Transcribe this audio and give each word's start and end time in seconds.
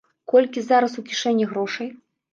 Колькі 0.31 0.63
зараз 0.69 0.97
у 1.01 1.03
кішэні 1.11 1.45
грошай? 1.53 1.91